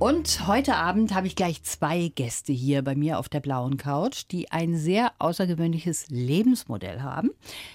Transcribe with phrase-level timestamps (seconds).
[0.00, 4.22] Und heute Abend habe ich gleich zwei Gäste hier bei mir auf der blauen Couch,
[4.30, 7.32] die ein sehr außergewöhnliches Lebensmodell haben.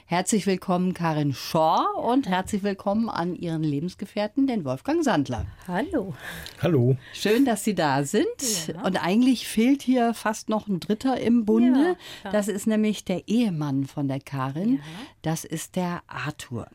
[0.07, 5.45] Herzlich willkommen Karin Schor und herzlich willkommen an Ihren Lebensgefährten, den Wolfgang Sandler.
[5.67, 6.15] Hallo.
[6.63, 6.97] Hallo.
[7.13, 8.25] Schön, dass Sie da sind.
[8.69, 8.81] Ja.
[8.81, 11.95] Und eigentlich fehlt hier fast noch ein Dritter im Bunde.
[12.23, 14.77] Ja, das ist nämlich der Ehemann von der Karin.
[14.77, 14.81] Ja.
[15.21, 16.65] Das ist der Arthur.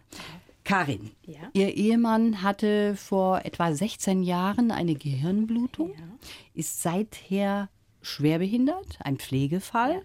[0.65, 1.39] Karin, Ja.
[1.53, 6.05] Ihr Ehemann hatte vor etwa 16 Jahren eine Gehirnblutung, Ja.
[6.55, 7.69] ist seither
[8.03, 10.03] schwerbehindert, ein Pflegefall.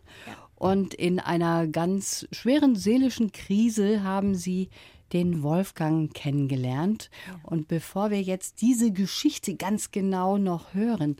[0.55, 4.70] Und in einer ganz schweren seelischen Krise haben Sie
[5.14, 7.09] den Wolfgang kennengelernt.
[7.44, 11.16] Und bevor wir jetzt diese Geschichte ganz genau noch hören,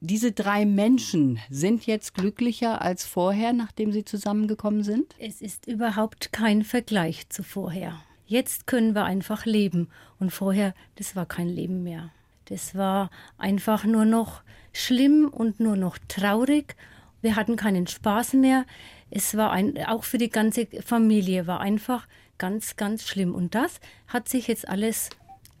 [0.00, 5.14] diese drei Menschen sind jetzt glücklicher als vorher, nachdem sie zusammengekommen sind?
[5.18, 8.00] Es ist überhaupt kein Vergleich zu vorher.
[8.28, 9.88] Jetzt können wir einfach leben.
[10.20, 12.10] Und vorher, das war kein Leben mehr.
[12.44, 14.42] Das war einfach nur noch
[14.74, 16.76] schlimm und nur noch traurig.
[17.22, 18.66] Wir hatten keinen Spaß mehr.
[19.10, 22.06] Es war ein, auch für die ganze Familie war einfach
[22.36, 23.34] ganz, ganz schlimm.
[23.34, 25.08] Und das hat sich jetzt alles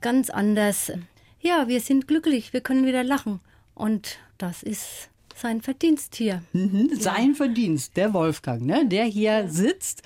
[0.02, 0.92] ganz anders.
[1.40, 3.40] Ja, wir sind glücklich, wir können wieder lachen.
[3.74, 6.42] Und das ist sein Verdienst hier.
[6.52, 10.02] Mhm, Sein Verdienst, der Wolfgang, ne, der hier sitzt,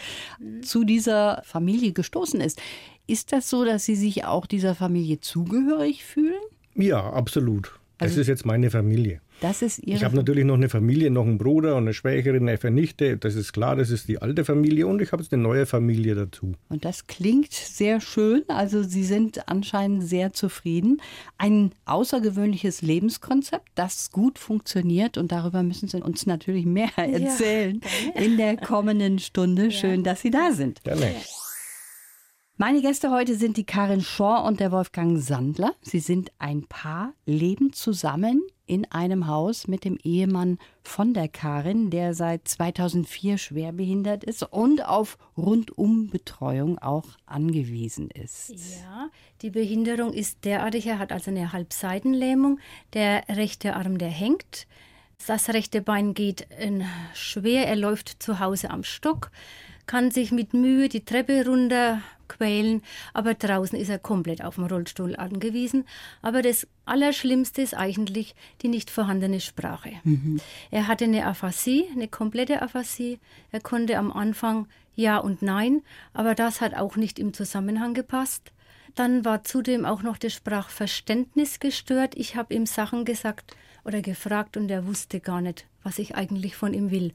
[0.63, 2.61] zu dieser Familie gestoßen ist.
[3.07, 6.41] Ist das so, dass Sie sich auch dieser Familie zugehörig fühlen?
[6.75, 7.73] Ja, absolut.
[8.03, 9.21] Das Also- ist jetzt meine Familie.
[9.41, 12.49] Das ist Ihre Ich habe natürlich noch eine Familie, noch einen Bruder und eine Schwägerin,
[12.49, 13.17] eine Vernichte.
[13.17, 16.15] Das ist klar, das ist die alte Familie und ich habe jetzt eine neue Familie
[16.15, 16.53] dazu.
[16.69, 18.45] Und das klingt sehr schön.
[18.47, 21.01] Also Sie sind anscheinend sehr zufrieden.
[21.39, 25.19] Ein außergewöhnliches Lebenskonzept, das gut funktioniert.
[25.19, 27.81] Und darüber müssen Sie uns natürlich mehr erzählen
[28.15, 29.73] in der kommenden Stunde.
[29.73, 30.85] Schön, dass Sie da sind.
[30.85, 31.11] Gerne.
[32.63, 35.75] Meine Gäste heute sind die Karin Schor und der Wolfgang Sandler.
[35.81, 41.91] Sie sind ein Paar, leben zusammen in einem Haus mit dem Ehemann von der Karin,
[41.91, 48.51] der seit 2004 schwerbehindert ist und auf Rundumbetreuung auch angewiesen ist.
[48.51, 52.61] Ja, die Behinderung ist derartig, er hat also eine Halbseitenlähmung.
[52.93, 54.69] Der rechte Arm, der hängt.
[55.27, 56.71] Das rechte Bein geht äh,
[57.13, 59.33] schwer, er läuft zu Hause am Stock,
[59.87, 62.01] kann sich mit Mühe die Treppe runter
[62.33, 62.83] quälen,
[63.13, 65.85] aber draußen ist er komplett auf dem Rollstuhl angewiesen.
[66.23, 69.93] Aber das Allerschlimmste ist eigentlich die nicht vorhandene Sprache.
[70.71, 73.19] Er hatte eine Aphasie, eine komplette Aphasie.
[73.51, 75.83] Er konnte am Anfang Ja und Nein,
[76.13, 78.53] aber das hat auch nicht im Zusammenhang gepasst.
[78.95, 82.15] Dann war zudem auch noch das Sprachverständnis gestört.
[82.17, 86.57] Ich habe ihm Sachen gesagt oder gefragt und er wusste gar nicht, was ich eigentlich
[86.57, 87.13] von ihm will.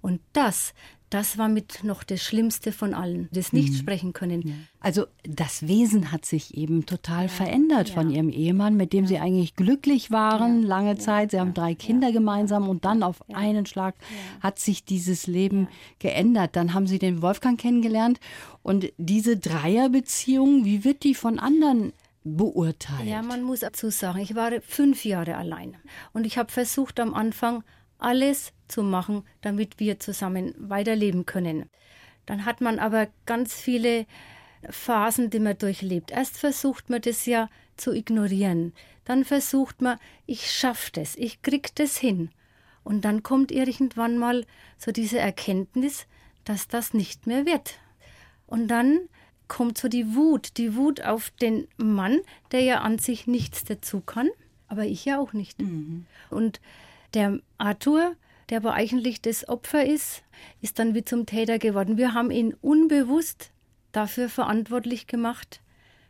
[0.00, 0.74] Und das,
[1.10, 4.68] das war mit noch das Schlimmste von allen, das nicht sprechen können.
[4.78, 9.56] Also das Wesen hat sich eben total verändert von ihrem Ehemann, mit dem sie eigentlich
[9.56, 11.32] glücklich waren lange Zeit.
[11.32, 13.96] Sie haben drei Kinder gemeinsam und dann auf einen Schlag
[14.40, 16.54] hat sich dieses Leben geändert.
[16.54, 18.20] Dann haben sie den Wolfgang kennengelernt
[18.62, 21.92] und diese Dreierbeziehung, wie wird die von anderen
[22.22, 23.08] beurteilt?
[23.08, 25.76] Ja, man muss dazu sagen, ich war fünf Jahre allein
[26.12, 27.64] und ich habe versucht am Anfang
[28.00, 31.68] alles zu machen, damit wir zusammen weiterleben können.
[32.26, 34.06] Dann hat man aber ganz viele
[34.68, 36.10] Phasen, die man durchlebt.
[36.10, 38.72] Erst versucht man das ja zu ignorieren.
[39.04, 42.30] Dann versucht man, ich schaffe das, ich krieg das hin.
[42.84, 44.44] Und dann kommt irgendwann mal
[44.78, 46.06] so diese Erkenntnis,
[46.44, 47.78] dass das nicht mehr wird.
[48.46, 49.00] Und dann
[49.48, 52.20] kommt so die Wut, die Wut auf den Mann,
[52.52, 54.28] der ja an sich nichts dazu kann,
[54.68, 55.60] aber ich ja auch nicht.
[56.30, 56.60] Und
[57.14, 58.14] der Arthur,
[58.48, 60.22] der aber eigentlich das Opfer ist,
[60.60, 61.96] ist dann wie zum Täter geworden.
[61.96, 63.50] Wir haben ihn unbewusst
[63.92, 65.60] dafür verantwortlich gemacht,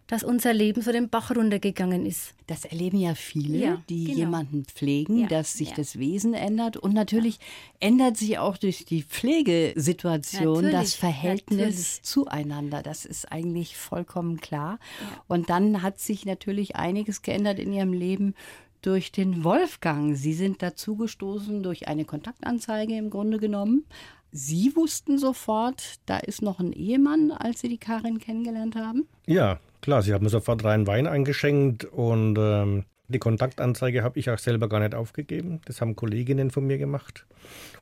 [0.06, 2.34] dass unser Leben so den Bach runtergegangen ist.
[2.48, 4.18] Das erleben ja viele, Ja, die genau.
[4.18, 5.76] jemanden pflegen, Ja, dass sich ja.
[5.76, 6.76] das Wesen ändert.
[6.76, 7.38] Und natürlich
[7.78, 12.02] ändert sich auch durch die Pflegesituation das Natürlich, Verhältnis natürlich.
[12.02, 12.82] zueinander.
[12.82, 14.80] Das ist eigentlich vollkommen klar.
[15.28, 18.34] Und dann hat sich natürlich einiges geändert in ihrem Leben
[18.82, 20.16] durch den Wolfgang.
[20.16, 23.84] Sie sind dazugestoßen durch eine Kontaktanzeige im Grunde genommen.
[24.32, 29.08] Sie wussten sofort, da ist noch ein Ehemann, als Sie die Karin kennengelernt haben.
[29.26, 34.30] Ja, klar, sie haben mir sofort rein Wein eingeschenkt und ähm, die Kontaktanzeige habe ich
[34.30, 35.60] auch selber gar nicht aufgegeben.
[35.64, 37.26] Das haben Kolleginnen von mir gemacht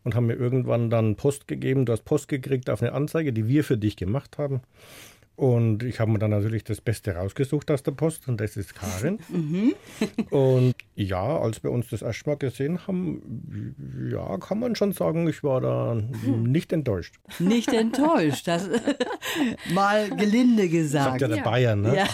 [0.02, 1.84] und haben mir irgendwann dann Post gegeben.
[1.84, 4.62] Du hast Post gekriegt auf eine Anzeige, die wir für dich gemacht haben.
[5.38, 8.74] Und ich habe mir dann natürlich das Beste rausgesucht aus der Post und das ist
[8.74, 9.20] Karin.
[10.30, 15.28] und ja, als wir uns das erste Mal gesehen haben, ja, kann man schon sagen,
[15.28, 17.14] ich war da nicht enttäuscht.
[17.38, 18.68] Nicht enttäuscht, das
[19.72, 21.20] mal gelinde gesagt.
[21.20, 21.98] Sagt ja der Bayern, ne?
[21.98, 22.08] Ja.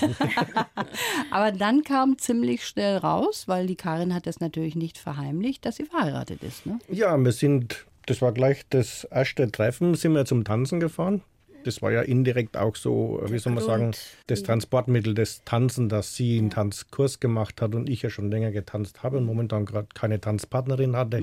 [1.30, 5.76] Aber dann kam ziemlich schnell raus, weil die Karin hat das natürlich nicht verheimlicht, dass
[5.76, 6.66] sie verheiratet ist.
[6.66, 6.78] Ne?
[6.90, 11.22] Ja, wir sind, das war gleich das erste Treffen, sind wir zum Tanzen gefahren.
[11.64, 13.90] Das war ja indirekt auch so, wie soll man sagen,
[14.26, 18.52] das Transportmittel des Tanzen, dass sie einen Tanzkurs gemacht hat und ich ja schon länger
[18.52, 21.22] getanzt habe und momentan gerade keine Tanzpartnerin hatte.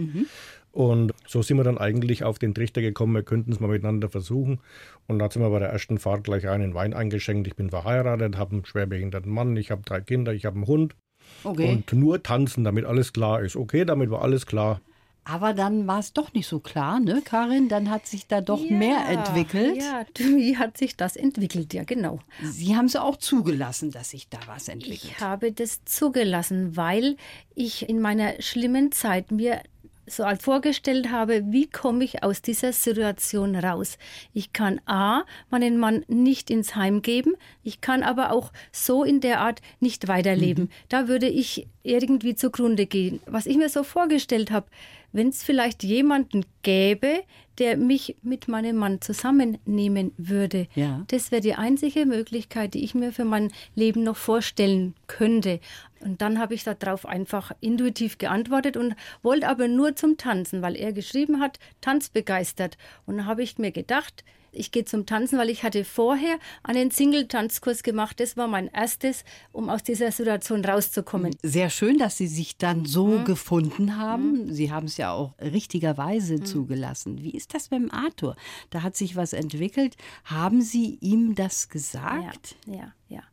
[0.72, 4.10] Und so sind wir dann eigentlich auf den Trichter gekommen, wir könnten es mal miteinander
[4.10, 4.60] versuchen.
[5.08, 7.48] Und da sind wir bei der ersten Fahrt gleich einen Wein eingeschenkt.
[7.48, 10.96] Ich bin verheiratet, habe einen schwerbehinderten Mann, ich habe drei Kinder, ich habe einen Hund.
[11.44, 11.70] Okay.
[11.70, 13.56] Und nur tanzen, damit alles klar ist.
[13.56, 14.82] Okay, damit war alles klar.
[15.24, 17.70] Aber dann war es doch nicht so klar, ne, Karin?
[17.70, 19.78] Dann hat sich da doch mehr entwickelt.
[19.78, 21.74] Ja, wie hat sich das entwickelt?
[21.74, 22.20] Ja, genau.
[22.44, 25.04] Sie haben es auch zugelassen, dass sich da was entwickelt.
[25.04, 27.18] Ich habe das zugelassen, weil
[27.54, 29.62] ich in meiner schlimmen Zeit mir
[30.06, 33.98] so als vorgestellt habe, wie komme ich aus dieser Situation raus.
[34.34, 39.22] Ich kann A, meinen Mann nicht ins Heim geben, ich kann aber auch so in
[39.22, 40.70] der Art nicht weiterleben.
[40.90, 43.22] Da würde ich irgendwie zugrunde gehen.
[43.26, 44.68] Was ich mir so vorgestellt habe,
[45.14, 47.24] wenn es vielleicht jemanden gäbe,
[47.58, 50.68] der mich mit meinem Mann zusammennehmen würde.
[50.74, 51.04] Ja.
[51.08, 55.60] Das wäre die einzige Möglichkeit, die ich mir für mein Leben noch vorstellen könnte.
[56.04, 60.76] Und dann habe ich darauf einfach intuitiv geantwortet und wollte aber nur zum Tanzen, weil
[60.76, 62.78] er geschrieben hat, tanzbegeistert.
[63.06, 66.92] Und dann habe ich mir gedacht, ich gehe zum Tanzen, weil ich hatte vorher einen
[66.92, 68.20] Single-Tanzkurs gemacht.
[68.20, 71.36] Das war mein erstes, um aus dieser Situation rauszukommen.
[71.42, 74.54] Sehr schön, dass Sie sich dann so gefunden haben.
[74.54, 77.24] Sie haben es ja auch richtigerweise zugelassen.
[77.24, 78.36] Wie ist das beim Arthur?
[78.72, 79.96] Da hat sich was entwickelt.
[80.26, 82.56] Haben Sie ihm das gesagt?
[82.66, 83.24] Ja, ja, ja.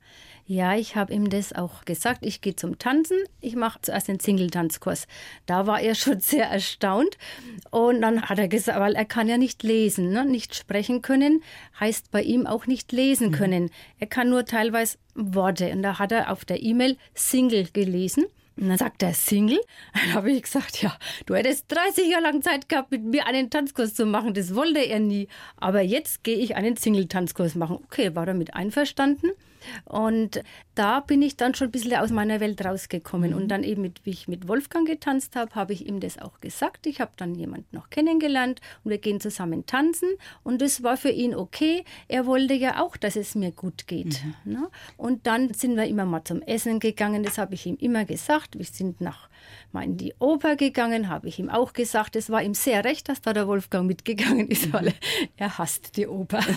[0.50, 2.24] Ja, ich habe ihm das auch gesagt.
[2.24, 3.18] Ich gehe zum Tanzen.
[3.42, 5.06] Ich mache zuerst den Single-Tanzkurs.
[5.44, 7.18] Da war er schon sehr erstaunt.
[7.70, 10.24] Und dann hat er gesagt, weil er kann ja nicht lesen, ne?
[10.24, 11.42] nicht sprechen können,
[11.78, 13.68] heißt bei ihm auch nicht lesen können.
[13.98, 15.70] Er kann nur teilweise Worte.
[15.70, 18.24] Und da hat er auf der E-Mail Single gelesen.
[18.56, 19.60] Und dann sagt er Single.
[19.92, 20.96] Dann habe ich gesagt, ja,
[21.26, 24.32] du hättest 30 Jahre lang Zeit gehabt, mit mir einen Tanzkurs zu machen.
[24.32, 25.28] Das wollte er nie.
[25.58, 27.80] Aber jetzt gehe ich einen Single-Tanzkurs machen.
[27.84, 29.28] Okay, war damit einverstanden.
[29.84, 30.42] Und
[30.74, 33.34] da bin ich dann schon ein bisschen aus meiner Welt rausgekommen.
[33.34, 36.40] Und dann eben, mit, wie ich mit Wolfgang getanzt habe, habe ich ihm das auch
[36.40, 36.86] gesagt.
[36.86, 40.08] Ich habe dann jemanden noch kennengelernt und wir gehen zusammen tanzen.
[40.42, 41.84] Und das war für ihn okay.
[42.08, 44.22] Er wollte ja auch, dass es mir gut geht.
[44.44, 44.68] Ne?
[44.96, 47.22] Und dann sind wir immer mal zum Essen gegangen.
[47.22, 48.58] Das habe ich ihm immer gesagt.
[48.58, 49.28] Wir sind nach
[49.72, 52.16] mal in die Oper gegangen, habe ich ihm auch gesagt.
[52.16, 54.94] Es war ihm sehr recht, dass da der Wolfgang mitgegangen ist, weil
[55.36, 56.40] er hasst die Oper.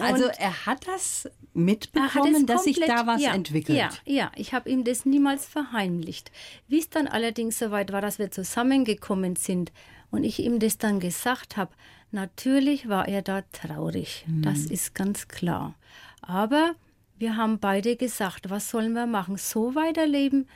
[0.00, 3.78] Also er hat das mitbekommen, es dass sich komplett- da was ja, entwickelt.
[3.78, 6.30] Ja, ja, ich habe ihm das niemals verheimlicht.
[6.68, 9.72] Wie es dann allerdings soweit war, dass wir zusammengekommen sind
[10.10, 11.72] und ich ihm das dann gesagt habe,
[12.10, 14.24] natürlich war er da traurig.
[14.26, 14.42] Mhm.
[14.42, 15.74] Das ist ganz klar.
[16.20, 16.74] Aber
[17.18, 19.36] wir haben beide gesagt, was sollen wir machen?
[19.36, 20.48] So weiterleben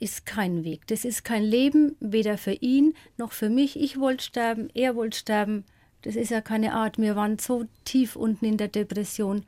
[0.00, 0.86] ist kein Weg.
[0.88, 3.78] Das ist kein Leben, weder für ihn noch für mich.
[3.78, 5.64] Ich wollte sterben, er wollte sterben.
[6.02, 6.98] Das ist ja keine Art.
[6.98, 9.44] Wir waren so tief unten in der Depression.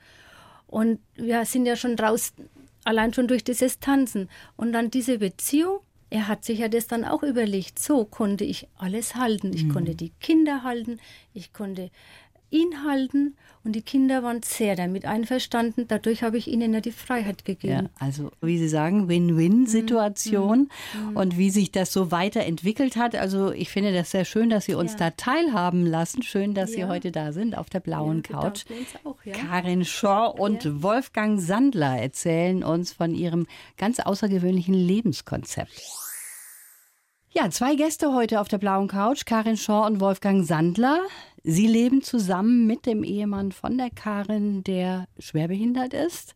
[0.67, 2.35] Und wir sind ja schon raus,
[2.85, 4.29] allein schon durch dieses Tanzen.
[4.57, 5.81] Und dann diese Beziehung.
[6.11, 7.79] Er hat sich ja das dann auch überlegt.
[7.79, 9.55] So konnte ich alles halten.
[9.55, 11.01] Ich konnte die Kinder halten.
[11.33, 11.91] Ich konnte
[12.53, 13.37] ihn halten.
[13.65, 15.85] Und die Kinder waren sehr damit einverstanden.
[15.87, 17.89] Dadurch habe ich ihnen ja die Freiheit Ja, gegeben.
[18.01, 20.69] also wie Sie sagen, Win-Win-Situation
[21.15, 23.15] und wie sich das so weiterentwickelt hat.
[23.15, 24.99] Also ich finde das sehr schön, dass Sie uns Ja.
[24.99, 26.23] da teilhaben lassen.
[26.25, 26.89] Schön, dass Sie Ja.
[26.89, 28.65] heute da sind auf der blauen Couch.
[29.05, 29.33] auch, ja.
[29.35, 33.47] Karin Schor und Wolfgang Sandler erzählen uns von ihrem
[33.79, 35.71] ganz außergewöhnlichen Lebenskonzept.
[37.35, 41.01] Ja, zwei Gäste heute auf der blauen Couch, Karin Schor und Wolfgang Sandler.
[41.43, 46.35] Sie leben zusammen mit dem Ehemann von der Karin, der schwerbehindert ist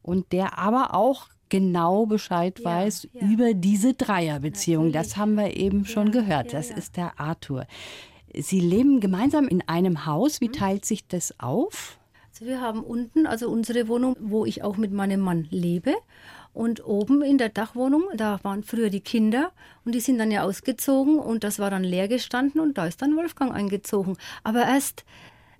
[0.00, 3.28] und der aber auch genau Bescheid Ja, weiß ja.
[3.28, 4.90] über diese Dreierbeziehung.
[4.90, 6.52] Das haben wir eben schon gehört.
[6.52, 6.76] ja, Das ja.
[6.76, 7.66] ist der Arthur.
[8.34, 10.40] Sie leben gemeinsam in einem Haus.
[10.40, 10.46] Mhm.
[10.46, 11.98] Wie teilt sich das auf?
[12.32, 15.94] Also wir haben unten, also unsere Wohnung, wo ich auch mit meinem Mann lebe.
[16.52, 19.52] Und oben in der Dachwohnung, da waren früher die Kinder
[19.84, 23.00] und die sind dann ja ausgezogen und das war dann leer gestanden und da ist
[23.00, 24.16] dann Wolfgang eingezogen.
[24.42, 25.04] Aber erst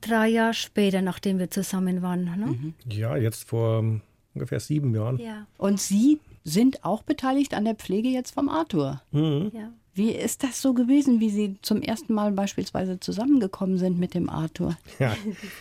[0.00, 2.25] drei Jahre später, nachdem wir zusammen waren.
[2.25, 2.73] Ne?
[2.92, 4.00] Ja, jetzt vor ähm,
[4.35, 5.18] ungefähr sieben Jahren.
[5.18, 9.02] Ja, Und Sie sind auch beteiligt an der Pflege jetzt vom Arthur.
[9.12, 9.73] ja.
[9.98, 14.30] Wie ist das so gewesen, wie Sie zum ersten Mal beispielsweise zusammengekommen sind mit dem
[14.30, 14.78] Arthur?
[15.00, 15.16] Ja,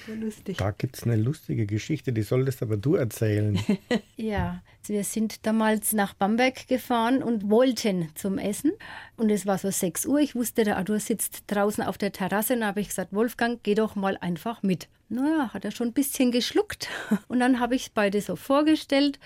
[0.57, 3.59] da gibt es eine lustige Geschichte, die solltest aber du erzählen.
[4.15, 8.73] ja, wir sind damals nach Bamberg gefahren und wollten zum Essen.
[9.15, 10.19] Und es war so 6 Uhr.
[10.19, 12.53] Ich wusste, der Arthur sitzt draußen auf der Terrasse.
[12.53, 14.87] Und habe ich gesagt, Wolfgang, geh doch mal einfach mit.
[15.09, 16.89] Naja, hat er schon ein bisschen geschluckt.
[17.27, 19.19] Und dann habe ich beide so vorgestellt.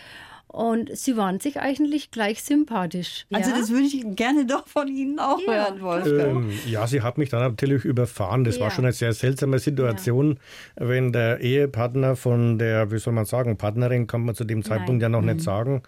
[0.51, 3.25] Und sie waren sich eigentlich gleich sympathisch.
[3.31, 3.57] Also ja?
[3.57, 5.53] das würde ich gerne doch von Ihnen auch ja.
[5.53, 6.43] hören, Wolfgang.
[6.43, 8.43] Ähm, ja, sie hat mich dann natürlich überfahren.
[8.43, 8.63] Das ja.
[8.63, 10.39] war schon eine sehr seltsame Situation,
[10.75, 15.01] wenn der Ehepartner von der, wie soll man sagen, Partnerin kann man zu dem Zeitpunkt
[15.01, 15.01] Nein.
[15.01, 15.27] ja noch mhm.
[15.27, 15.83] nicht sagen,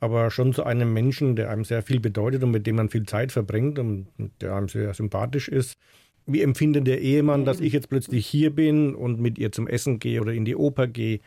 [0.00, 3.06] aber schon zu einem Menschen, der einem sehr viel bedeutet und mit dem man viel
[3.06, 4.08] Zeit verbringt und
[4.40, 5.78] der einem sehr sympathisch ist.
[6.26, 10.00] Wie empfindet der Ehemann, dass ich jetzt plötzlich hier bin und mit ihr zum Essen
[10.00, 11.20] gehe oder in die Oper gehe?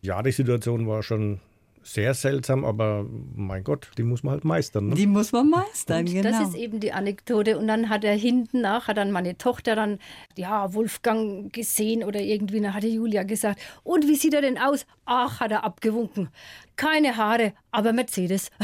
[0.00, 1.40] Ja, die Situation war schon
[1.86, 4.88] sehr seltsam, aber mein Gott, die muss man halt meistern.
[4.88, 4.94] Ne?
[4.96, 6.30] Die muss man meistern, und genau.
[6.30, 7.58] Das ist eben die Anekdote.
[7.58, 9.98] Und dann hat er hinten nach, hat dann meine Tochter dann,
[10.36, 14.58] ja, Wolfgang gesehen oder irgendwie, dann hat die Julia gesagt, und wie sieht er denn
[14.58, 14.84] aus?
[15.04, 16.28] Ach, hat er abgewunken.
[16.74, 18.50] Keine Haare, aber Mercedes.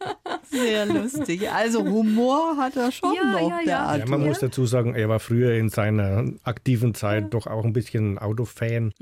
[0.50, 1.50] Sehr lustig.
[1.50, 3.96] Also Humor hat er schon ja, noch, ja, der ja.
[3.96, 7.72] ja, man muss dazu sagen, er war früher in seiner aktiven Zeit doch auch ein
[7.72, 8.92] bisschen Autofan.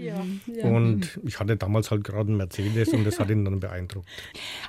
[0.63, 4.09] Und ich hatte damals halt gerade einen Mercedes und das hat ihn dann beeindruckt.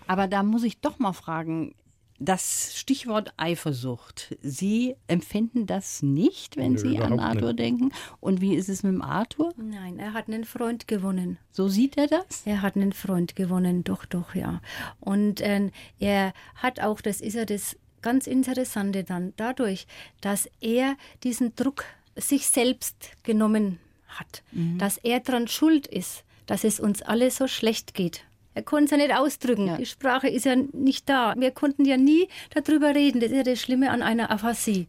[0.08, 1.74] Aber da muss ich doch mal fragen,
[2.20, 4.38] das Stichwort Eifersucht.
[4.42, 7.60] Sie empfinden das nicht, wenn Nö, Sie an Arthur nicht.
[7.60, 7.92] denken.
[8.20, 9.54] Und wie ist es mit dem Arthur?
[9.58, 11.38] Nein, er hat einen Freund gewonnen.
[11.52, 12.44] So sieht er das?
[12.46, 14.62] Er hat einen Freund gewonnen, doch, doch, ja.
[15.00, 19.88] Und äh, er hat auch, das ist ja das ganz Interessante dann, dadurch,
[20.22, 24.78] dass er diesen Druck sich selbst genommen hat, mhm.
[24.78, 28.24] dass er daran schuld ist, dass es uns alle so schlecht geht.
[28.56, 29.68] Er konnte es ja nicht ausdrücken.
[29.68, 29.78] Ja.
[29.78, 31.36] Die Sprache ist ja nicht da.
[31.38, 33.20] Wir konnten ja nie darüber reden.
[33.20, 34.88] Das ist ja das Schlimme an einer Aphasie.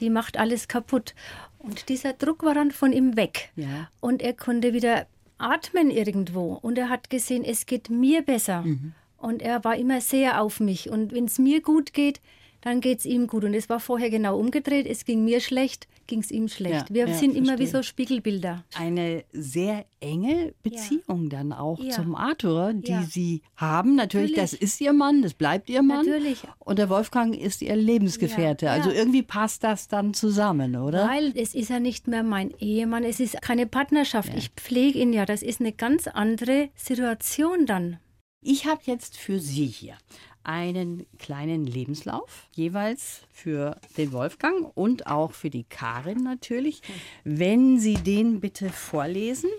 [0.00, 1.14] Die macht alles kaputt.
[1.58, 3.50] Und dieser Druck war dann von ihm weg.
[3.56, 3.88] Ja.
[4.00, 5.06] Und er konnte wieder
[5.38, 6.58] atmen irgendwo.
[6.60, 8.62] Und er hat gesehen, es geht mir besser.
[8.62, 8.92] Mhm.
[9.16, 10.90] Und er war immer sehr auf mich.
[10.90, 12.20] Und wenn es mir gut geht,
[12.66, 13.44] dann geht es ihm gut.
[13.44, 14.86] Und es war vorher genau umgedreht.
[14.86, 16.90] Es ging mir schlecht, ging es ihm schlecht.
[16.90, 17.52] Ja, Wir ja, sind verstehe.
[17.52, 18.64] immer wie so Spiegelbilder.
[18.76, 21.38] Eine sehr enge Beziehung ja.
[21.38, 23.94] dann auch zum Arthur, die Sie haben.
[23.94, 26.06] Natürlich, Natürlich, das ist Ihr Mann, das bleibt Ihr Mann.
[26.06, 26.42] Natürlich.
[26.58, 28.68] Und der Wolfgang ist Ihr Lebensgefährte.
[28.68, 31.08] Also irgendwie passt das dann zusammen, oder?
[31.08, 34.32] Weil es ist ja nicht mehr mein Ehemann, es ist keine Partnerschaft.
[34.36, 35.24] Ich pflege ihn ja.
[35.24, 37.98] Das ist eine ganz andere Situation dann.
[38.48, 39.98] Ich habe jetzt für Sie hier
[40.44, 46.80] einen kleinen Lebenslauf, jeweils für den Wolfgang und auch für die Karin natürlich.
[47.24, 49.50] Wenn Sie den bitte vorlesen.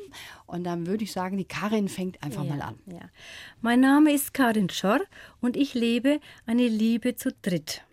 [0.46, 2.80] Und dann würde ich sagen, die Karin fängt einfach ja, mal an.
[2.86, 3.10] Ja.
[3.60, 5.02] Mein Name ist Karin Schorr
[5.42, 7.84] und ich lebe eine Liebe zu dritt.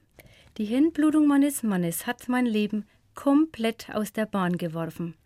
[0.58, 2.86] Die Hirnblutung meines Mannes hat mein Leben
[3.16, 5.16] komplett aus der Bahn geworfen.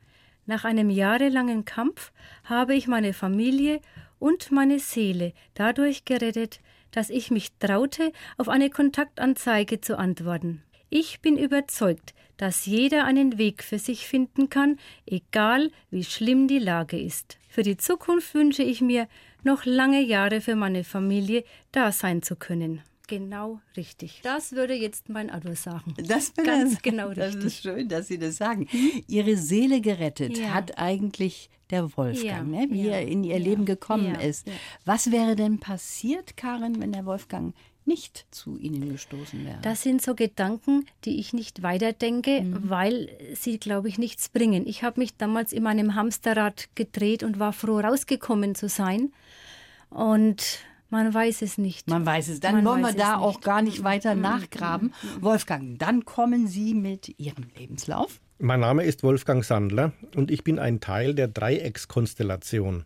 [0.47, 2.11] Nach einem jahrelangen Kampf
[2.45, 3.83] habe ich meine Familie
[4.19, 6.61] und meine Seele dadurch gerettet,
[6.91, 10.63] dass ich mich traute, auf eine Kontaktanzeige zu antworten.
[10.91, 16.61] Ich bin überzeugt, dass jeder einen Weg für sich finden kann, egal wie schlimm die
[16.61, 17.39] Lage ist.
[17.49, 19.09] Für die Zukunft wünsche ich mir,
[19.45, 22.83] noch lange Jahre für meine Familie da sein zu können.
[23.09, 24.21] Genau richtig.
[24.23, 25.95] Das würde jetzt mein Ado sagen.
[25.97, 27.35] Das ganz das, genau richtig.
[27.35, 28.69] Das ist schön, dass Sie das sagen.
[29.09, 30.55] Ihre Seele gerettet ja.
[30.55, 32.67] hat eigentlich der Wolfgang, ja, ne?
[32.71, 34.47] wie ja, er in ihr Leben gekommen ist.
[34.85, 39.59] Was wäre denn passiert, Karin, wenn der Wolfgang nicht zu Ihnen gestoßen wäre?
[39.63, 42.71] Das sind so Gedanken, die ich nicht weiterdenke, mhm.
[42.71, 44.67] weil sie, glaube ich, nichts bringen.
[44.67, 49.13] Ich habe mich damals in meinem Hamsterrad gedreht und war froh, rausgekommen zu sein.
[49.91, 50.61] Und
[50.91, 51.89] man weiß es nicht.
[51.89, 52.41] Man weiß es.
[52.41, 54.23] Dann Man wollen wir da auch gar nicht weiter mhm.
[54.23, 54.93] nachgraben.
[55.03, 55.23] Mhm.
[55.23, 58.21] Wolfgang, dann kommen Sie mit Ihrem Lebenslauf.
[58.39, 62.85] Mein Name ist Wolfgang Sandler und ich bin ein Teil der Dreieckskonstellation.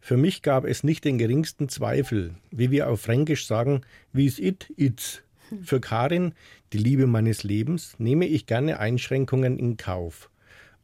[0.00, 4.38] Für mich gab es nicht den geringsten Zweifel, wie wir auf Fränkisch sagen, wie es
[4.38, 5.22] it, it's.
[5.62, 6.34] Für Karin,
[6.72, 10.30] die Liebe meines Lebens, nehme ich gerne Einschränkungen in Kauf.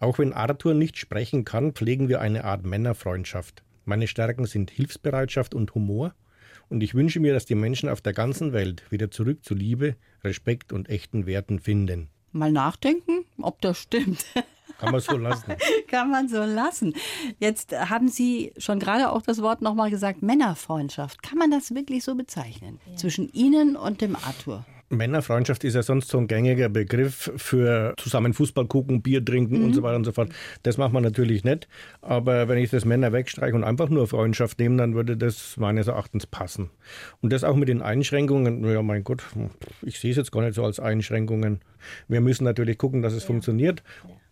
[0.01, 3.63] Auch wenn Arthur nicht sprechen kann, pflegen wir eine Art Männerfreundschaft.
[3.85, 6.15] Meine Stärken sind Hilfsbereitschaft und Humor
[6.69, 9.97] und ich wünsche mir, dass die Menschen auf der ganzen Welt wieder zurück zu Liebe,
[10.23, 12.09] Respekt und echten Werten finden.
[12.33, 14.25] Mal nachdenken, ob das stimmt.
[14.79, 15.55] Kann man so lassen.
[15.89, 16.95] Kann man so lassen.
[17.39, 21.23] Jetzt haben Sie schon gerade auch das Wort nochmal gesagt, Männerfreundschaft.
[21.23, 22.81] Kann man das wirklich so bezeichnen?
[22.87, 22.97] Ja.
[22.97, 24.67] Zwischen Ihnen und dem Arthur?
[24.91, 29.65] Männerfreundschaft ist ja sonst so ein gängiger Begriff für zusammen Fußball gucken, Bier trinken mhm.
[29.65, 30.31] und so weiter und so fort.
[30.63, 31.69] Das macht man natürlich nicht.
[32.03, 35.87] Aber wenn ich das Männer wegstreiche und einfach nur Freundschaft nehme, dann würde das meines
[35.87, 36.71] Erachtens passen.
[37.21, 39.23] Und das auch mit den Einschränkungen, ja mein Gott,
[39.83, 41.61] ich sehe es jetzt gar nicht so als Einschränkungen.
[42.09, 43.27] Wir müssen natürlich gucken, dass es ja.
[43.29, 43.83] funktioniert.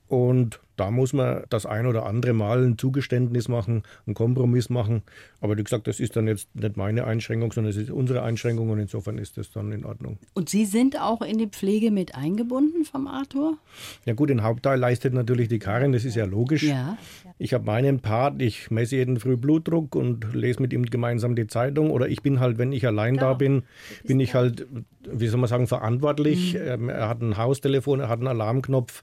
[0.08, 5.02] Und da muss man das ein oder andere Mal ein Zugeständnis machen, einen Kompromiss machen.
[5.40, 8.70] Aber wie gesagt, das ist dann jetzt nicht meine Einschränkung, sondern es ist unsere Einschränkung
[8.70, 10.18] und insofern ist das dann in Ordnung.
[10.34, 13.58] Und Sie sind auch in die Pflege mit eingebunden vom Arthur?
[14.04, 16.62] Ja gut, den Hauptteil leistet natürlich die Karin, das ist ja logisch.
[16.62, 16.96] Ja.
[17.38, 21.46] Ich habe meinen Part, ich messe jeden Früh Blutdruck und lese mit ihm gemeinsam die
[21.46, 21.90] Zeitung.
[21.90, 23.64] Oder ich bin halt, wenn ich allein da bin,
[24.04, 24.66] bin ich halt,
[25.10, 26.54] wie soll man sagen, verantwortlich.
[26.54, 26.60] Mhm.
[26.62, 29.02] Ähm, er hat ein Haustelefon, er hat einen Alarmknopf.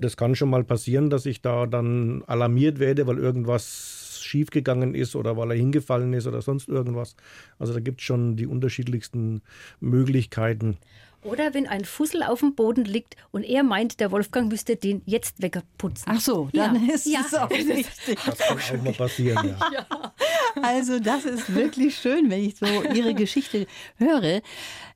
[0.00, 5.16] Das kann schon mal passieren, dass ich da dann alarmiert werde, weil irgendwas schiefgegangen ist
[5.16, 7.16] oder weil er hingefallen ist oder sonst irgendwas.
[7.58, 9.42] Also da gibt es schon die unterschiedlichsten
[9.80, 10.76] Möglichkeiten.
[11.22, 15.02] Oder wenn ein Fussel auf dem Boden liegt und er meint, der Wolfgang müsste den
[15.04, 16.04] jetzt wegputzen.
[16.06, 16.94] Ach so, dann ja.
[16.94, 17.20] ist ja.
[17.26, 17.86] es auch richtig.
[18.06, 19.70] Das kann auch mal passieren, ja.
[19.90, 20.62] ja.
[20.62, 24.40] Also das ist wirklich schön, wenn ich so Ihre Geschichte höre.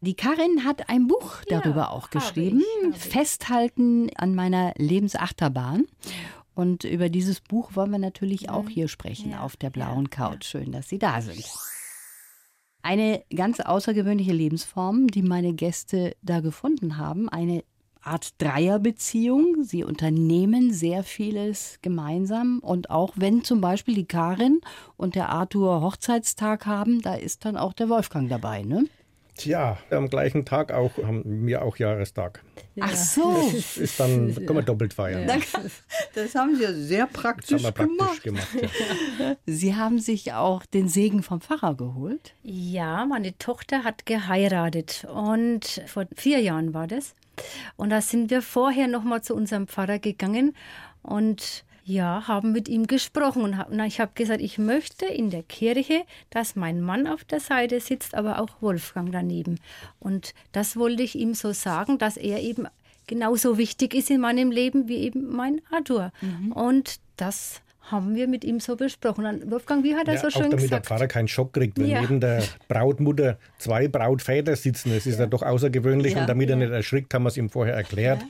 [0.00, 5.87] Die Karin hat ein Buch darüber ja, auch geschrieben, ich, Festhalten an meiner Lebensachterbahn.
[6.54, 10.45] Und über dieses Buch wollen wir natürlich auch hier sprechen auf der blauen Couch.
[10.45, 11.45] Schön, dass Sie da sind.
[12.85, 17.31] Eine ganz außergewöhnliche Lebensform, die meine Gäste da gefunden haben.
[17.31, 17.64] Eine
[18.03, 19.64] Art Dreierbeziehung.
[19.64, 22.59] Sie unternehmen sehr vieles gemeinsam.
[22.59, 24.61] Und auch wenn zum Beispiel die Karin
[24.99, 28.85] und der Arthur Hochzeitstag haben, da ist dann auch der Wolfgang dabei, ne?
[29.38, 32.45] Tja, am gleichen Tag auch haben wir auch Jahrestag.
[32.81, 33.50] Ach so.
[33.52, 35.28] Das ist dann da können wir doppelt feiern.
[35.28, 35.37] Ja.
[36.14, 38.52] Das haben Sie ja sehr praktisch, das haben wir praktisch gemacht.
[38.52, 38.75] gemacht
[39.19, 39.37] ja.
[39.47, 42.35] Sie haben sich auch den Segen vom Pfarrer geholt?
[42.43, 47.14] Ja, meine Tochter hat geheiratet und vor vier Jahren war das.
[47.76, 50.54] Und da sind wir vorher noch mal zu unserem Pfarrer gegangen
[51.02, 55.31] und ja, haben mit ihm gesprochen und, hab, und ich habe gesagt, ich möchte in
[55.31, 59.61] der Kirche, dass mein Mann auf der Seite sitzt, aber auch Wolfgang daneben.
[60.00, 62.67] Und das wollte ich ihm so sagen, dass er eben
[63.07, 66.11] genauso wichtig ist in meinem Leben wie eben mein Arthur.
[66.23, 66.53] Mhm.
[66.53, 69.26] Und das haben wir mit ihm so besprochen.
[69.26, 70.87] Und Wolfgang, wie hat er ja, so schön auch damit gesagt?
[70.87, 72.00] der Pfarrer keinen Schock kriegt, wenn ja.
[72.00, 74.91] neben der Brautmutter zwei Brautväter sitzen.
[74.91, 76.17] Das ist ja, ja doch außergewöhnlich.
[76.17, 78.25] Und damit er nicht erschrickt, haben wir es ihm vorher erklärt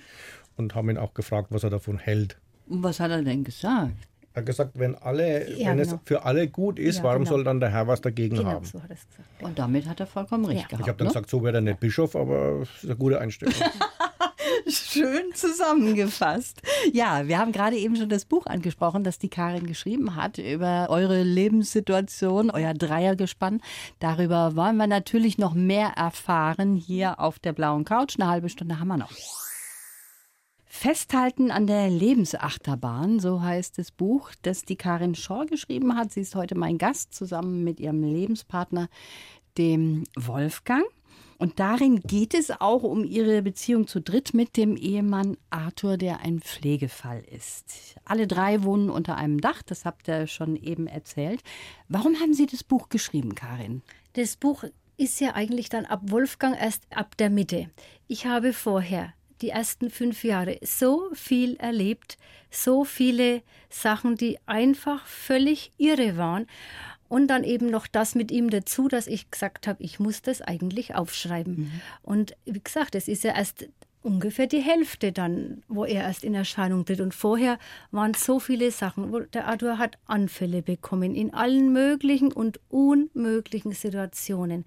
[0.57, 2.37] und haben ihn auch gefragt, was er davon hält.
[2.67, 3.93] Und was hat er denn gesagt?
[4.35, 5.95] Er hat gesagt, wenn, alle, ja, wenn genau.
[5.95, 7.37] es für alle gut ist, ja, warum genau.
[7.37, 8.65] soll dann der Herr was dagegen genau, haben?
[8.65, 9.07] So hat gesagt,
[9.41, 9.47] ja.
[9.47, 10.83] Und damit hat er vollkommen recht gehabt.
[10.83, 11.13] Ich habe dann ne?
[11.13, 13.55] gesagt, so wäre er nicht Bischof, aber es ist eine gute Einstellung.
[14.67, 16.63] Schön zusammengefasst.
[16.93, 20.89] Ja, wir haben gerade eben schon das Buch angesprochen, das die Karin geschrieben hat über
[20.91, 23.61] eure Lebenssituation, euer Dreiergespann.
[24.01, 28.17] Darüber wollen wir natürlich noch mehr erfahren hier auf der blauen Couch.
[28.19, 29.13] Eine halbe Stunde haben wir noch.
[30.77, 36.13] Festhalten an der Lebensachterbahn, so heißt das Buch, das die Karin Schor geschrieben hat.
[36.13, 38.89] Sie ist heute mein Gast zusammen mit ihrem Lebenspartner,
[39.57, 40.85] dem Wolfgang.
[41.39, 46.21] Und darin geht es auch um ihre Beziehung zu dritt mit dem Ehemann Arthur, der
[46.21, 47.95] ein Pflegefall ist.
[48.05, 51.41] Alle drei wohnen unter einem Dach, das habt ihr schon eben erzählt.
[51.89, 53.83] Warum haben Sie das Buch geschrieben, Karin?
[54.15, 54.65] Das Buch
[54.97, 57.71] ist ja eigentlich dann ab Wolfgang erst ab der Mitte.
[58.09, 62.17] Ich habe vorher die ersten fünf Jahre so viel erlebt,
[62.51, 66.47] so viele Sachen, die einfach völlig irre waren.
[67.09, 70.41] Und dann eben noch das mit ihm dazu, dass ich gesagt habe, ich muss das
[70.41, 71.57] eigentlich aufschreiben.
[71.57, 71.81] Mhm.
[72.03, 73.69] Und wie gesagt, es ist ja erst
[74.01, 77.03] ungefähr die Hälfte dann, wo er erst in Erscheinung tritt.
[77.03, 77.59] Und vorher
[77.91, 79.13] waren so viele Sachen.
[79.13, 84.65] Wo der Arthur hat Anfälle bekommen in allen möglichen und unmöglichen Situationen.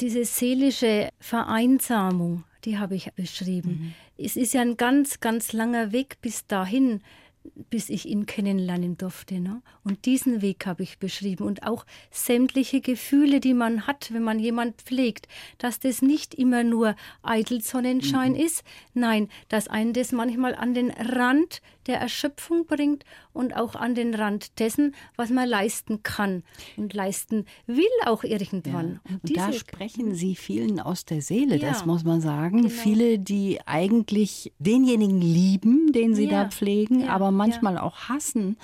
[0.00, 3.70] Diese seelische Vereinsamung, die habe ich beschrieben.
[3.70, 3.94] Mhm.
[4.16, 7.02] Es ist ja ein ganz, ganz langer Weg bis dahin,
[7.70, 9.38] bis ich ihn kennenlernen durfte.
[9.40, 9.62] Ne?
[9.82, 14.38] Und diesen Weg habe ich beschrieben und auch sämtliche Gefühle, die man hat, wenn man
[14.38, 18.38] jemand pflegt, dass das nicht immer nur eitel Sonnenschein mhm.
[18.40, 23.94] ist, nein, dass einen das manchmal an den Rand der Erschöpfung bringt und auch an
[23.94, 26.42] den Rand dessen, was man leisten kann
[26.76, 29.00] und leisten will auch irgendwann.
[29.04, 29.14] Ja.
[29.14, 31.68] Und, und da sprechen Sie vielen aus der Seele, ja.
[31.68, 32.62] das muss man sagen.
[32.62, 32.68] Genau.
[32.68, 36.44] Viele, die eigentlich denjenigen lieben, den sie ja.
[36.44, 38.56] da pflegen, aber manchmal auch hassen,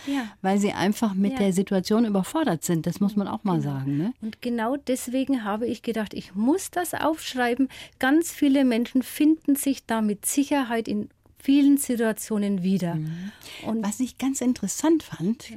[0.43, 2.87] weil sie einfach mit der Situation überfordert sind.
[2.87, 3.73] Das muss man auch mal genau.
[3.73, 3.97] sagen.
[3.97, 4.13] Ne?
[4.21, 7.69] Und genau deswegen habe ich gedacht, ich muss das aufschreiben.
[7.99, 11.09] Ganz viele Menschen finden sich da mit Sicherheit in
[11.43, 12.95] vielen Situationen wieder.
[12.97, 13.33] Mhm.
[13.67, 15.57] Und was ich ganz interessant fand, ja.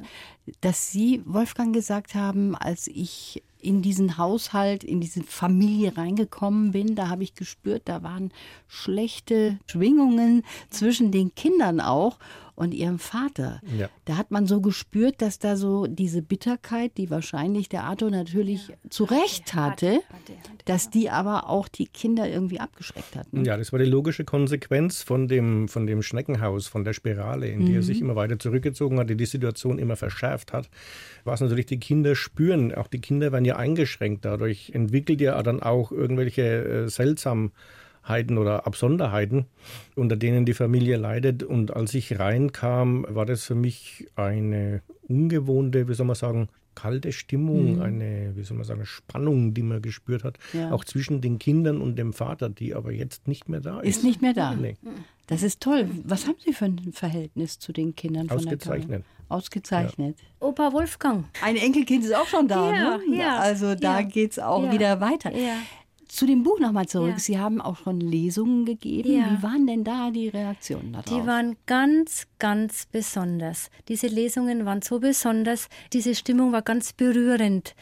[0.62, 6.95] dass Sie, Wolfgang, gesagt haben, als ich in diesen Haushalt, in diese Familie reingekommen bin,
[6.95, 8.32] da habe ich gespürt, da waren
[8.67, 12.19] schlechte Schwingungen zwischen den Kindern auch
[12.56, 13.62] und ihrem Vater.
[13.78, 13.89] Ja.
[14.06, 18.67] Da hat man so gespürt, dass da so diese Bitterkeit, die wahrscheinlich der Arthur natürlich
[18.67, 18.76] ja.
[18.89, 20.02] zu Recht hatte,
[20.65, 23.43] dass die aber auch die Kinder irgendwie abgeschreckt hatten.
[23.43, 27.65] Ja, das war die logische Konsequenz von dem, von dem Schneckenhaus, von der Spirale, in
[27.65, 27.78] die mhm.
[27.78, 30.69] er sich immer weiter zurückgezogen hat, die die Situation immer verschärft hat.
[31.23, 34.25] Was natürlich die Kinder spüren, auch die Kinder werden ja eingeschränkt.
[34.25, 37.51] Dadurch entwickelt ja dann auch irgendwelche äh, seltsamen
[38.07, 39.45] Heiden oder Absonderheiten,
[39.95, 41.43] unter denen die Familie leidet.
[41.43, 47.12] Und als ich reinkam, war das für mich eine ungewohnte, wie soll man sagen, kalte
[47.12, 47.81] Stimmung, mhm.
[47.81, 50.71] eine, wie soll man sagen, Spannung, die man gespürt hat, ja.
[50.71, 53.97] auch zwischen den Kindern und dem Vater, die aber jetzt nicht mehr da ist.
[53.97, 54.55] Ist nicht mehr da.
[54.55, 54.75] Nee.
[55.27, 55.89] Das ist toll.
[56.03, 59.03] Was haben Sie für ein Verhältnis zu den Kindern von Ausgezeichnet.
[59.05, 60.19] Der Ausgezeichnet.
[60.19, 60.47] Ja.
[60.47, 61.25] Opa Wolfgang.
[61.41, 62.73] Ein Enkelkind ist auch schon da.
[62.73, 63.17] Ja, ne?
[63.17, 63.38] ja.
[63.38, 64.05] Also da ja.
[64.05, 65.31] geht es auch wieder weiter.
[65.31, 65.57] Ja.
[66.13, 67.13] Zu dem Buch nochmal zurück.
[67.13, 67.17] Ja.
[67.19, 69.12] Sie haben auch schon Lesungen gegeben.
[69.12, 69.32] Ja.
[69.32, 71.06] Wie waren denn da die Reaktionen darauf?
[71.06, 73.71] Die waren ganz, ganz besonders.
[73.88, 75.69] Diese Lesungen waren so besonders.
[75.91, 77.73] Diese Stimmung war ganz berührend.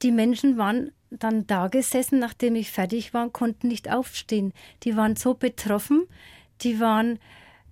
[0.00, 4.54] Die Menschen waren dann da gesessen, nachdem ich fertig war, konnten nicht aufstehen.
[4.84, 6.06] Die waren so betroffen.
[6.62, 7.18] Die waren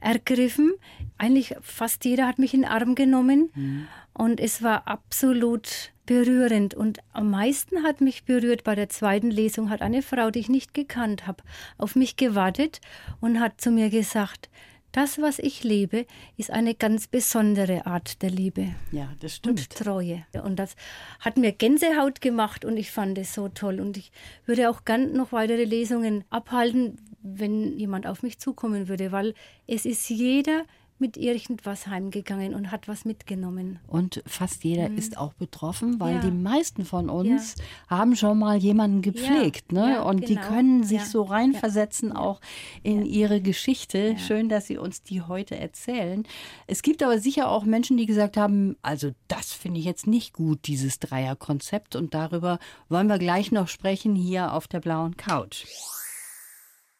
[0.00, 0.74] ergriffen.
[1.16, 3.48] Eigentlich fast jeder hat mich in den Arm genommen.
[3.54, 3.86] Mhm.
[4.12, 6.74] Und es war absolut berührend.
[6.74, 10.48] Und am meisten hat mich berührt bei der zweiten Lesung, hat eine Frau, die ich
[10.48, 11.42] nicht gekannt habe,
[11.76, 12.80] auf mich gewartet
[13.20, 14.48] und hat zu mir gesagt,
[14.92, 16.06] das, was ich lebe,
[16.38, 18.74] ist eine ganz besondere Art der Liebe.
[18.92, 19.60] Ja, das stimmt.
[19.60, 20.24] Und Treue.
[20.42, 20.74] Und das
[21.20, 23.78] hat mir Gänsehaut gemacht und ich fand es so toll.
[23.78, 24.10] Und ich
[24.46, 29.34] würde auch gern noch weitere Lesungen abhalten, wenn jemand auf mich zukommen würde, weil
[29.66, 30.64] es ist jeder
[30.98, 33.78] mit irgendwas heimgegangen und hat was mitgenommen.
[33.86, 34.96] Und fast jeder mhm.
[34.96, 36.20] ist auch betroffen, weil ja.
[36.20, 37.98] die meisten von uns ja.
[37.98, 39.72] haben schon mal jemanden gepflegt.
[39.72, 39.86] Ja.
[39.86, 40.04] Ne?
[40.04, 40.28] und genau.
[40.28, 42.40] die können sich so reinversetzen auch
[42.82, 44.16] in ihre Geschichte.
[44.18, 46.24] Schön, dass Sie uns die heute erzählen.
[46.66, 50.32] Es gibt aber sicher auch Menschen, die gesagt haben, also das finde ich jetzt nicht
[50.32, 51.96] gut, dieses Dreierkonzept.
[51.96, 55.66] Und darüber wollen wir gleich noch sprechen hier auf der blauen Couch.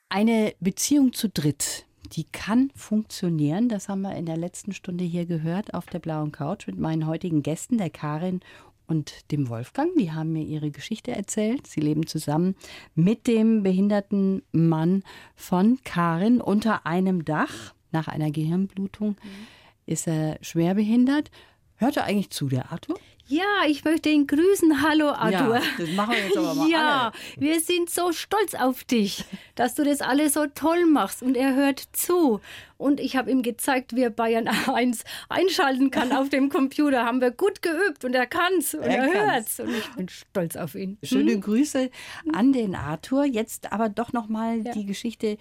[0.09, 3.69] Eine Beziehung zu dritt die kann funktionieren.
[3.69, 7.07] Das haben wir in der letzten Stunde hier gehört auf der blauen Couch mit meinen
[7.07, 8.40] heutigen Gästen, der Karin
[8.87, 9.90] und dem Wolfgang.
[9.99, 11.66] Die haben mir ihre Geschichte erzählt.
[11.66, 12.55] Sie leben zusammen
[12.95, 15.03] mit dem behinderten Mann
[15.35, 17.75] von Karin unter einem Dach.
[17.92, 19.47] Nach einer Gehirnblutung mhm.
[19.87, 21.31] ist er schwerbehindert.
[21.77, 22.99] Hört er eigentlich zu, der Arthur?
[23.29, 24.83] Ja, ich möchte ihn grüßen.
[24.83, 25.57] Hallo, Arthur.
[25.57, 26.69] Ja, das machen wir jetzt aber mal.
[26.71, 27.12] Ja, alle.
[27.37, 29.25] wir sind so stolz auf dich,
[29.57, 31.23] dass du das alles so toll machst.
[31.23, 32.41] Und er hört zu.
[32.79, 37.05] Und ich habe ihm gezeigt, wie er Bayern 1 einschalten kann auf dem Computer.
[37.05, 39.59] Haben wir gut geübt und er kann's und er, er hört's.
[39.59, 40.97] Und ich bin stolz auf ihn.
[41.03, 41.41] Schöne hm?
[41.41, 41.91] Grüße
[42.33, 43.25] an den Arthur.
[43.25, 44.73] Jetzt aber doch nochmal ja.
[44.73, 45.37] die Geschichte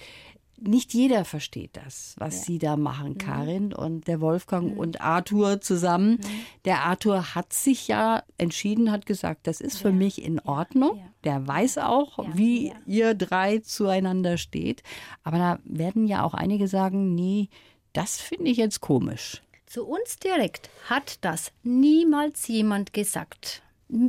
[0.57, 2.43] nicht jeder versteht das, was ja.
[2.45, 3.17] Sie da machen, mhm.
[3.17, 4.79] Karin und der Wolfgang mhm.
[4.79, 6.11] und Arthur zusammen.
[6.11, 6.45] Mhm.
[6.65, 9.95] Der Arthur hat sich ja entschieden, hat gesagt, das ist für ja.
[9.95, 10.97] mich in Ordnung.
[10.97, 11.03] Ja.
[11.23, 14.83] Der weiß auch, wie ihr drei zueinander steht.
[15.23, 17.49] Aber da werden ja auch einige sagen, nee,
[17.93, 19.41] das finde ich jetzt komisch.
[19.65, 23.61] Zu uns direkt hat das niemals jemand gesagt.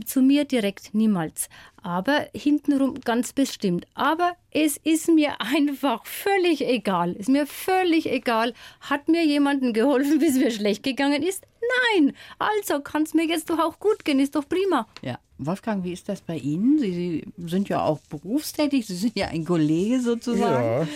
[0.04, 1.48] Zu mir direkt niemals.
[1.82, 3.86] Aber hintenrum ganz bestimmt.
[3.94, 7.12] Aber es ist mir einfach völlig egal.
[7.12, 8.54] Ist mir völlig egal.
[8.80, 11.46] Hat mir jemanden geholfen, bis mir schlecht gegangen ist?
[11.94, 12.14] Nein.
[12.38, 14.18] Also kann es mir jetzt doch auch gut gehen.
[14.18, 14.86] Ist doch prima.
[15.02, 15.18] Ja.
[15.38, 16.78] Wolfgang, wie ist das bei Ihnen?
[16.78, 18.86] Sie, Sie sind ja auch berufstätig.
[18.86, 20.64] Sie sind ja ein Kollege sozusagen.
[20.64, 20.88] Ja.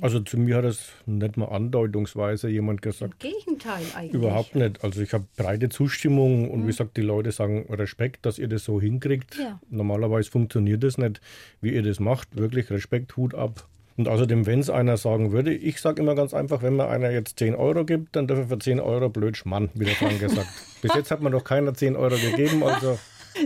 [0.00, 3.22] Also zu mir hat es nicht mal andeutungsweise jemand gesagt.
[3.24, 4.14] Im Gegenteil eigentlich.
[4.14, 4.82] Überhaupt nicht.
[4.84, 6.64] Also ich habe breite Zustimmung und mhm.
[6.64, 9.38] wie gesagt, die Leute sagen Respekt, dass ihr das so hinkriegt.
[9.38, 9.60] Ja.
[9.70, 11.20] Normalerweise funktioniert das nicht,
[11.60, 12.36] wie ihr das macht.
[12.36, 13.68] Wirklich Respekt, Hut ab.
[13.96, 17.10] Und außerdem, wenn es einer sagen würde, ich sage immer ganz einfach, wenn mir einer
[17.10, 20.18] jetzt 10 Euro gibt, dann darf er für 10 Euro blöd Schmann, wie der Frank
[20.18, 20.48] gesagt.
[20.80, 22.98] Bis jetzt hat mir noch keiner 10 Euro gegeben, also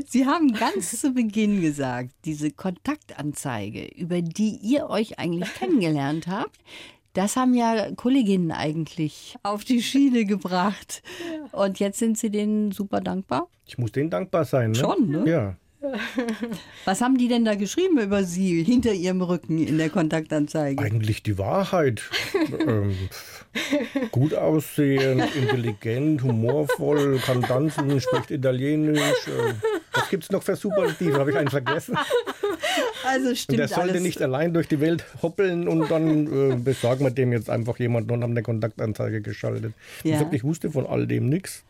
[0.06, 6.58] Sie haben ganz zu Beginn gesagt, diese Kontaktanzeige, über die ihr euch eigentlich kennengelernt habt,
[7.12, 11.02] das haben ja Kolleginnen eigentlich auf die Schiene gebracht.
[11.52, 13.48] Und jetzt sind sie denen super dankbar?
[13.66, 14.76] Ich muss denen dankbar sein, ne?
[14.76, 15.24] Schon, ne?
[15.26, 15.56] Ja.
[16.84, 20.82] Was haben die denn da geschrieben über Sie hinter Ihrem Rücken in der Kontaktanzeige?
[20.82, 22.02] Eigentlich die Wahrheit.
[22.66, 22.96] ähm,
[24.10, 29.00] gut aussehen, intelligent, humorvoll, kann tanzen, spricht Italienisch.
[29.28, 29.54] Äh,
[29.96, 31.18] was gibt es noch für Superlative?
[31.18, 31.96] Habe ich einen vergessen?
[33.06, 34.02] Also stimmt der sollte alles.
[34.02, 38.10] nicht allein durch die Welt hoppeln und dann äh, besorgen wir dem jetzt einfach jemanden
[38.10, 39.74] und haben eine Kontaktanzeige geschaltet.
[40.02, 40.28] Ja.
[40.32, 41.64] Ich wusste von all dem nichts.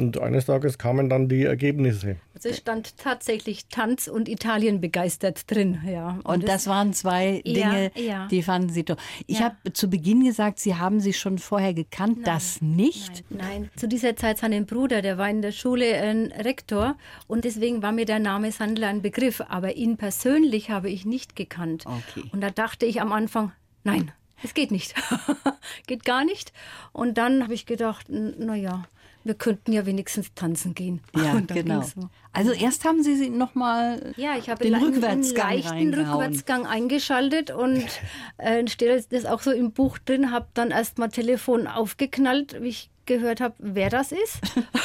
[0.00, 2.16] Und eines Tages kamen dann die Ergebnisse.
[2.34, 5.78] Also es stand tatsächlich Tanz und Italien begeistert drin.
[5.86, 6.18] Ja.
[6.24, 8.28] Und, und das, das, waren zwei Dinge, ja, ja.
[8.28, 8.96] die fanden Sie toll.
[9.26, 9.44] Ich ja.
[9.46, 13.24] habe zu Beginn gesagt, Sie haben sie schon vorher gekannt, nein, das nicht?
[13.28, 17.44] Nein, nein, zu dieser Zeit seinen Bruder, der war in der Schule ein Rektor und
[17.44, 19.42] deswegen war mir der Name Sandler ein Begriff.
[19.50, 21.84] Aber ihn persönlich habe ich nicht gekannt.
[21.84, 22.26] Okay.
[22.32, 23.52] Und da dachte ich am Anfang,
[23.84, 24.94] nein, es geht nicht.
[25.86, 26.54] geht gar nicht.
[26.92, 28.84] Und dann habe ich gedacht, naja,
[29.24, 31.00] wir könnten ja wenigstens tanzen gehen.
[31.14, 31.82] Ja, genau.
[31.82, 32.08] So.
[32.32, 37.50] Also erst haben Sie noch mal ja, ich habe den Rückwärtsgang einen leichten Rückwärtsgang eingeschaltet
[37.50, 37.84] und
[38.38, 42.68] äh, steht das auch so im Buch drin, habe dann erst mal Telefon aufgeknallt, wie
[42.68, 44.40] ich gehört habe, wer das ist.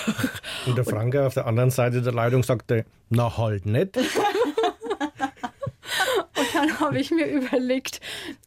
[0.65, 3.97] und der Franke auf der anderen Seite der Leitung sagte, na halt nicht.
[6.79, 8.01] habe ich mir überlegt,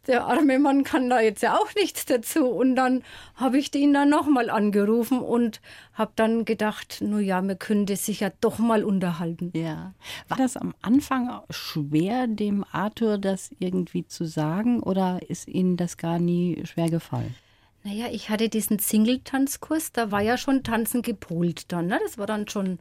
[0.06, 2.46] der arme Mann kann da jetzt ja auch nichts dazu.
[2.46, 3.02] Und dann
[3.34, 5.60] habe ich ihn dann nochmal angerufen und
[5.94, 9.52] habe dann gedacht, nun ja, wir könnten sich ja doch mal unterhalten.
[9.54, 9.94] Ja.
[10.28, 15.96] War das am Anfang schwer, dem Arthur das irgendwie zu sagen oder ist Ihnen das
[15.96, 17.34] gar nie schwer gefallen?
[17.84, 21.86] Naja, ich hatte diesen Single-Tanzkurs, da war ja schon Tanzen gepolt dann.
[21.86, 21.98] Ne?
[22.02, 22.80] Das war dann schon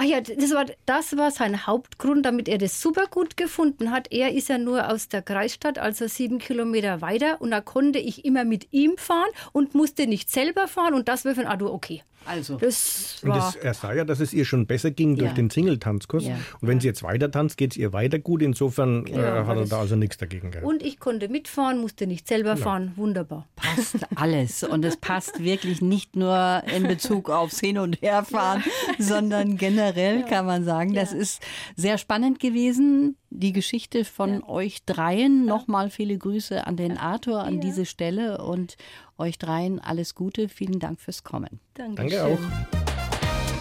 [0.00, 4.12] Ach ja, das war, das war sein Hauptgrund, damit er das super gut gefunden hat.
[4.12, 7.40] Er ist ja nur aus der Kreisstadt, also sieben Kilometer weiter.
[7.40, 10.94] Und da konnte ich immer mit ihm fahren und musste nicht selber fahren.
[10.94, 12.04] Und das war von Adu okay.
[12.24, 12.56] Also.
[12.56, 15.34] Das war, und das, er sah ja, dass es ihr schon besser ging durch ja.
[15.34, 16.26] den Single-Tanzkurs.
[16.26, 16.36] Ja.
[16.60, 18.42] Und wenn sie jetzt weiter tanzt, geht es ihr weiter gut.
[18.42, 20.66] Insofern äh, äh, hat er da also nichts dagegen gehabt.
[20.66, 22.92] Und ich konnte mitfahren, musste nicht selber fahren.
[22.96, 23.46] Wunderbar.
[23.56, 24.62] Passt alles.
[24.62, 28.62] Und es passt wirklich nicht nur in Bezug aufs Hin- und Herfahren,
[28.98, 31.42] sondern generell kann man sagen, das ist
[31.76, 33.16] sehr spannend gewesen.
[33.30, 35.44] Die Geschichte von euch dreien.
[35.44, 38.76] Nochmal viele Grüße an den Arthur an diese Stelle und
[39.18, 40.48] euch dreien alles Gute.
[40.48, 41.60] Vielen Dank fürs Kommen.
[41.74, 42.10] Dankeschön.
[42.10, 42.38] Danke auch.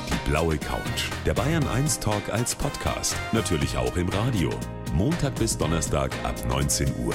[0.10, 1.10] Die blaue Couch.
[1.26, 3.16] Der Bayern 1 Talk als Podcast.
[3.34, 4.50] Natürlich auch im Radio.
[4.94, 7.14] Montag bis Donnerstag ab 19 Uhr.